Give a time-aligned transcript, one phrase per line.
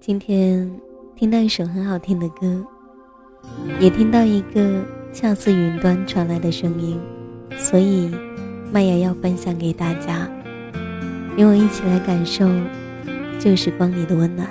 [0.00, 0.80] 今天
[1.14, 2.64] 听到一首很好听的歌，
[3.78, 6.98] 也听到一个恰似云端传来的声音，
[7.58, 8.10] 所以
[8.72, 10.26] 麦芽要分享给大家，
[11.36, 12.48] 与我一起来感受
[13.38, 14.48] 旧时光里的温暖。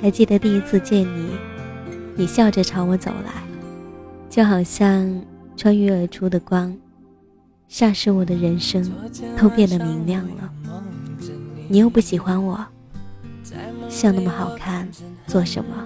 [0.00, 1.30] 还记得第一次见你，
[2.14, 3.42] 你笑着朝我走来，
[4.30, 5.20] 就好像
[5.56, 6.72] 穿越而出的光，
[7.68, 8.88] 霎时我的人生
[9.36, 10.52] 都变得明亮了。
[11.68, 12.64] 你又不喜欢我，
[13.88, 14.88] 笑那么好看，
[15.26, 15.84] 做什么？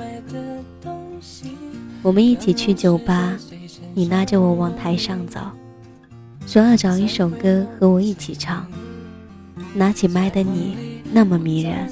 [2.02, 3.36] 我们一起去酒吧，
[3.94, 5.40] 你拉着我往台上走，
[6.46, 8.66] 说要找一首歌和我一起唱。
[9.74, 11.88] 拿起麦的你那么迷人，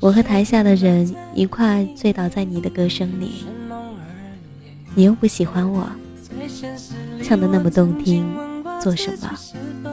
[0.00, 3.44] 我和台下的人一块醉倒在你的歌声里。
[4.94, 5.88] 你又不喜欢我，
[7.22, 8.26] 唱的那么动听，
[8.80, 9.91] 做什么？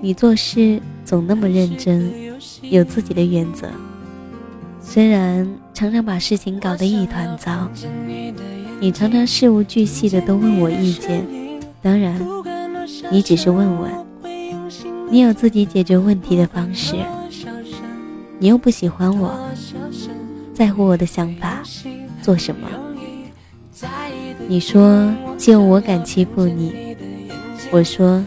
[0.00, 0.80] 你做事。
[1.04, 2.12] 总那么认真，
[2.60, 3.66] 有自己的原则。
[4.78, 7.66] 虽然常常把事情搞得一团糟，
[8.78, 11.26] 你常常事无巨细的都问我意见。
[11.80, 12.20] 当然，
[13.10, 13.90] 你只是问问，
[15.10, 16.96] 你有自己解决问题的方式。
[18.38, 19.34] 你又不喜欢我，
[20.52, 21.62] 在乎我的想法，
[22.20, 22.68] 做什么？
[24.46, 26.94] 你说就我敢欺负你，
[27.70, 28.22] 我说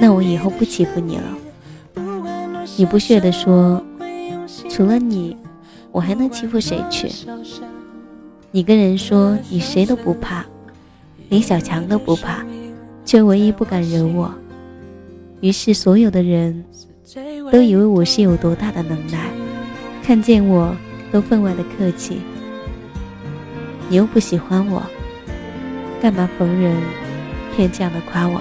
[0.00, 1.24] 那我以后不欺负你了。
[2.76, 3.84] 你不屑地说
[4.68, 5.36] ：“除了你，
[5.92, 7.08] 我还能欺负谁去？”
[8.50, 10.44] 你跟人说你谁都不怕，
[11.28, 12.44] 连小强都不怕，
[13.04, 14.32] 却唯一不敢惹我。
[15.40, 16.64] 于是所有的人
[17.52, 19.28] 都以为我是有多大的能耐，
[20.02, 20.74] 看见我
[21.12, 22.20] 都分外的客气。
[23.88, 24.82] 你又不喜欢我，
[26.00, 26.74] 干嘛逢人
[27.54, 28.40] 偏这样的夸我？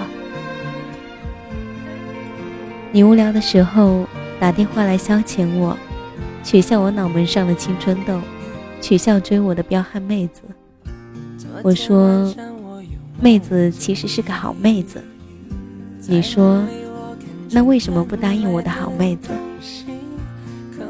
[2.94, 4.08] 你无聊的时候。
[4.40, 5.78] 打电话来消遣我，
[6.44, 8.20] 取笑我脑门上的青春痘，
[8.82, 10.42] 取笑追我的彪悍妹子。
[11.62, 12.34] 我说，
[13.22, 15.02] 妹子其实是个好妹子。
[16.08, 16.62] 你说，
[17.52, 19.30] 那为什么不答应我的好妹子？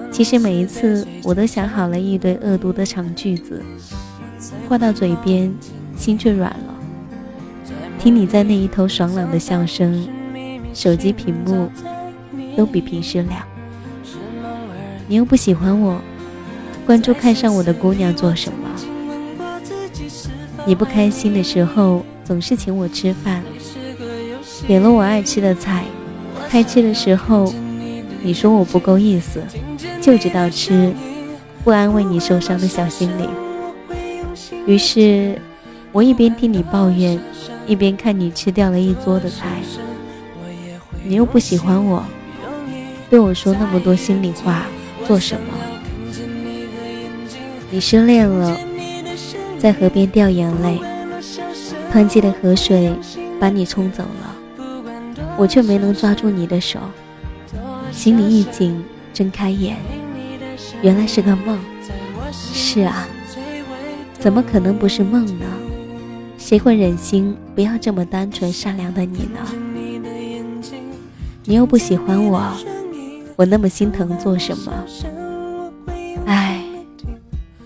[0.10, 3.62] 其实每一次我都想好了一堆恶毒的长句子，
[4.68, 5.54] 话到嘴边，
[5.96, 6.74] 心却软了。
[8.00, 10.08] 听你在那一头爽朗的笑声，
[10.74, 11.70] 手机屏幕。
[12.56, 13.42] 都比平时亮。
[15.08, 16.00] 你又不喜欢我，
[16.86, 18.58] 关注看上我的姑娘做什么？
[20.66, 23.44] 你不开心的时候总是请我吃饭，
[24.66, 25.84] 点了我爱吃的菜，
[26.50, 27.54] 开吃的时候
[28.22, 29.44] 你说我不够意思，
[30.02, 30.94] 就知道吃，
[31.64, 33.30] 不安慰你受伤的小心灵。
[34.66, 35.38] 于是，
[35.92, 37.20] 我一边听你抱怨，
[37.68, 39.60] 一边看你吃掉了一桌的菜。
[41.04, 42.02] 你又不喜欢我。
[43.14, 44.66] 对我说那么多心里话，
[45.06, 45.54] 做什么？
[47.70, 48.58] 你失恋了，
[49.60, 50.82] 在河边掉眼泪，
[51.94, 52.92] 湍急的河水
[53.40, 54.36] 把你冲走了，
[55.38, 56.80] 我却没能抓住你的手，
[57.92, 59.78] 心里一紧，睁开眼，
[60.82, 61.60] 原来是个梦。
[62.32, 63.08] 是啊，
[64.18, 65.46] 怎么可能不是梦呢？
[66.40, 69.40] 谁会忍心不要这么单纯善良的你呢？
[71.44, 72.52] 你又不喜欢我。
[73.36, 74.72] 我那么心疼做什么？
[76.26, 76.64] 唉，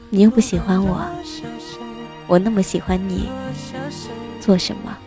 [0.09, 1.05] 你又不喜欢我，
[2.27, 3.29] 我那么喜欢你，
[4.39, 4.97] 做什么？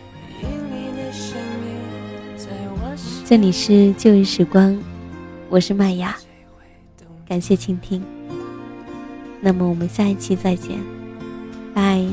[3.25, 4.77] 这里是旧日时光，
[5.49, 6.15] 我是麦雅，
[7.27, 8.03] 感谢倾听。
[9.39, 10.77] 那么我们下一期再见，
[11.73, 12.05] 拜。